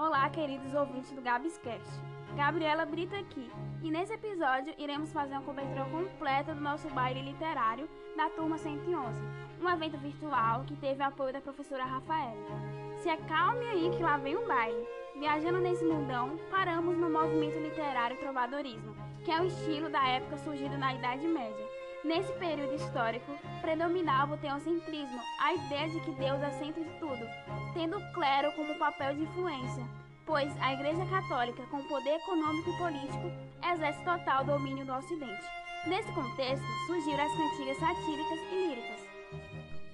[0.00, 1.86] Olá, queridos ouvintes do Gabscast.
[2.34, 7.86] Gabriela Brito aqui, e nesse episódio iremos fazer uma cobertura completa do nosso baile literário
[8.16, 9.20] da turma 111,
[9.60, 12.34] um evento virtual que teve apoio da professora Rafaela.
[13.02, 14.88] Se acalme aí que lá vem o baile.
[15.18, 20.78] Viajando nesse mundão, paramos no movimento literário trovadorismo, que é o estilo da época surgido
[20.78, 21.68] na Idade Média.
[22.02, 23.30] Nesse período histórico,
[23.60, 27.28] predominava o teocentrismo, a ideia de que Deus é centro de tudo,
[27.74, 29.86] tendo o clero como papel de influência,
[30.24, 33.30] pois a Igreja Católica, com poder econômico e político,
[33.70, 35.44] exerce total domínio do Ocidente.
[35.86, 39.00] Nesse contexto, surgiram as cantigas satíricas e líricas.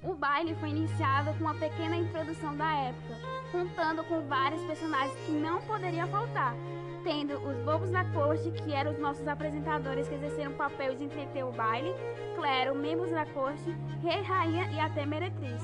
[0.07, 3.17] O baile foi iniciado com uma pequena introdução da época,
[3.51, 6.55] contando com vários personagens que não poderia faltar,
[7.03, 11.03] tendo os bobos da corte, que eram os nossos apresentadores que exerceram o papel de
[11.03, 11.93] entreter o baile,
[12.37, 15.61] clero, membros da corte, rei, rainha e até meretriz.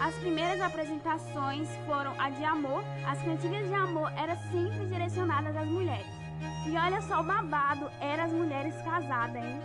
[0.00, 2.82] As primeiras apresentações foram a de amor.
[3.06, 6.19] As cantigas de amor eram sempre direcionadas às mulheres.
[6.70, 9.60] E olha só o babado, eram as mulheres casadas, hein?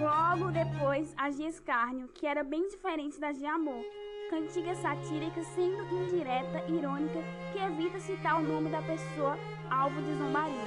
[0.00, 3.84] Logo depois, as de escárnio, que era bem diferente das de amor.
[4.30, 7.20] Cantigas satíricas sendo indireta, irônica,
[7.52, 9.38] que evita citar o nome da pessoa
[9.70, 10.64] alvo de zombaria.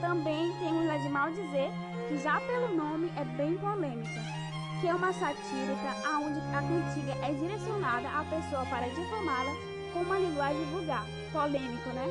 [0.00, 1.70] Também temos a de maldizer,
[2.08, 4.44] que já pelo nome é bem polêmica
[4.80, 9.56] que é uma satírica onde a cantiga é direcionada à pessoa para difamá-la
[9.94, 12.06] com uma linguagem vulgar, polêmico, né?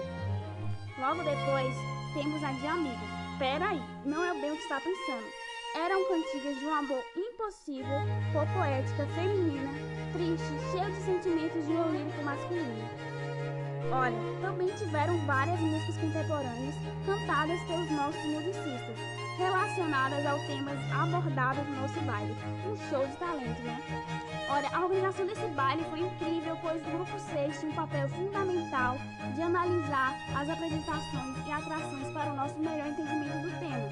[0.98, 3.02] Logo depois, temos a de amiga.
[3.40, 5.26] Peraí, não é bem o que está pensando.
[5.76, 8.00] Eram cantigas de um amor impossível,
[8.32, 9.72] por poética feminina,
[10.14, 13.14] triste, cheia de sentimentos de um lírico masculino.
[13.92, 16.76] Olha, também tiveram várias músicas contemporâneas
[17.06, 18.98] cantadas pelos nossos musicistas,
[19.38, 22.36] relacionadas ao temas abordados no nosso baile.
[22.68, 23.82] Um show de talento, né?
[24.54, 28.98] Olha, a organização desse baile foi incrível, pois o Grupo 6 tinha um papel fundamental
[29.34, 33.90] de analisar as apresentações e atrações para o nosso melhor entendimento do tema.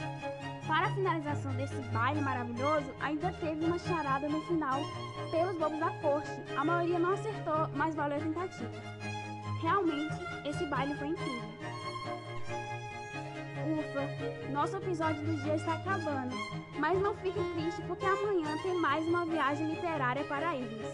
[0.68, 4.80] Para a finalização desse baile maravilhoso, ainda teve uma charada no final
[5.32, 6.30] pelos bobos da corte.
[6.56, 8.72] A maioria não acertou, mas valeu a tentativa.
[9.64, 11.50] Realmente, esse baile foi incrível.
[13.92, 14.08] Ufa,
[14.52, 16.34] nosso episódio do dia está acabando.
[16.80, 20.88] Mas não fique triste porque amanhã tem mais uma viagem literária para irmos.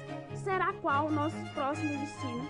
[0.44, 2.50] Será qual o nosso próximo destino?